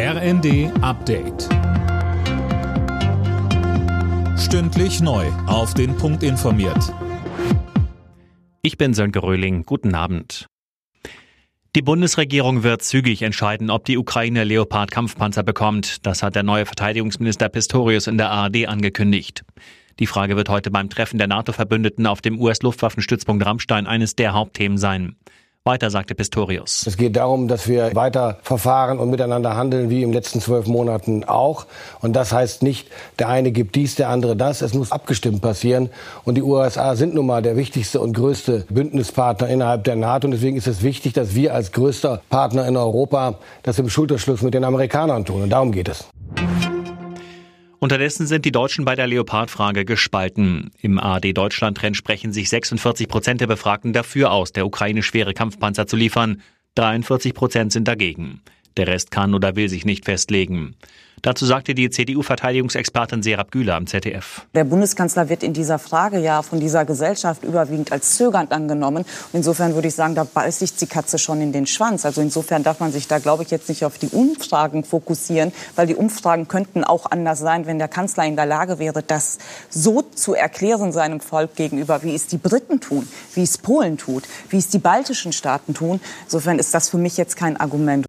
[0.00, 1.48] RND Update.
[4.38, 5.26] Stündlich neu.
[5.48, 6.94] Auf den Punkt informiert.
[8.62, 9.64] Ich bin Sönke Röhling.
[9.64, 10.46] Guten Abend.
[11.74, 16.06] Die Bundesregierung wird zügig entscheiden, ob die Ukraine Leopard-Kampfpanzer bekommt.
[16.06, 19.42] Das hat der neue Verteidigungsminister Pistorius in der ARD angekündigt.
[19.98, 24.78] Die Frage wird heute beim Treffen der NATO-Verbündeten auf dem US-Luftwaffenstützpunkt Rammstein eines der Hauptthemen
[24.78, 25.16] sein.
[25.68, 26.86] Weiter sagte Pistorius.
[26.86, 31.24] Es geht darum, dass wir weiter verfahren und miteinander handeln, wie im letzten zwölf Monaten
[31.24, 31.66] auch.
[32.00, 34.62] Und das heißt nicht, der eine gibt dies, der andere das.
[34.62, 35.90] Es muss abgestimmt passieren.
[36.24, 40.26] Und die USA sind nun mal der wichtigste und größte Bündnispartner innerhalb der NATO.
[40.26, 44.40] Und deswegen ist es wichtig, dass wir als größter Partner in Europa das im Schulterschluss
[44.40, 45.42] mit den Amerikanern tun.
[45.42, 46.08] Und darum geht es.
[47.80, 50.72] Unterdessen sind die Deutschen bei der Leopard-Frage gespalten.
[50.80, 55.86] Im ARD Deutschland-Trend sprechen sich 46 Prozent der Befragten dafür aus, der Ukraine schwere Kampfpanzer
[55.86, 56.42] zu liefern.
[56.74, 58.40] 43 Prozent sind dagegen.
[58.76, 60.74] Der Rest kann oder will sich nicht festlegen.
[61.22, 64.46] Dazu sagte die CDU-Verteidigungsexpertin Serap Güler am ZDF.
[64.54, 69.04] Der Bundeskanzler wird in dieser Frage ja von dieser Gesellschaft überwiegend als zögernd angenommen.
[69.32, 72.04] Und insofern würde ich sagen, da beißt sich die Katze schon in den Schwanz.
[72.04, 75.86] Also insofern darf man sich da, glaube ich, jetzt nicht auf die Umfragen fokussieren, weil
[75.86, 79.38] die Umfragen könnten auch anders sein, wenn der Kanzler in der Lage wäre, das
[79.70, 84.24] so zu erklären seinem Volk gegenüber, wie es die Briten tun, wie es Polen tut,
[84.50, 86.00] wie es die baltischen Staaten tun.
[86.24, 88.07] Insofern ist das für mich jetzt kein Argument.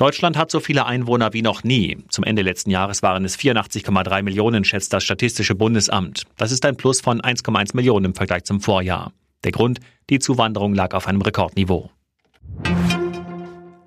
[0.00, 1.98] Deutschland hat so viele Einwohner wie noch nie.
[2.08, 6.22] Zum Ende letzten Jahres waren es 84,3 Millionen, schätzt das Statistische Bundesamt.
[6.38, 9.12] Das ist ein Plus von 1,1 Millionen im Vergleich zum Vorjahr.
[9.44, 9.78] Der Grund,
[10.08, 11.90] die Zuwanderung lag auf einem Rekordniveau.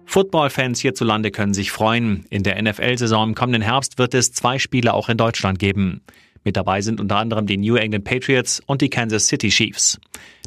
[0.06, 2.28] Footballfans hierzulande können sich freuen.
[2.30, 6.03] In der NFL-Saison im kommenden Herbst wird es zwei Spiele auch in Deutschland geben.
[6.44, 10.00] Mit dabei sind unter anderem die New England Patriots und die Kansas City Chiefs.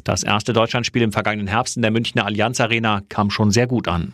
[0.05, 3.89] Das erste Deutschlandspiel im vergangenen Herbst in der Münchner Allianz Arena kam schon sehr gut
[3.89, 4.13] an.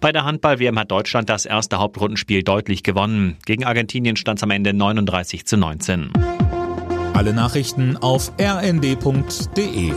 [0.00, 3.36] Bei der Handball-WM hat Deutschland das erste Hauptrundenspiel deutlich gewonnen.
[3.44, 6.10] Gegen Argentinien stand es am Ende 39 zu 19.
[7.12, 9.92] Alle Nachrichten auf rnd.de